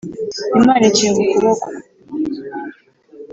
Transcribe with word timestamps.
imana 0.59 0.83
ikinga 0.91 1.19
ukuboko 1.23 1.67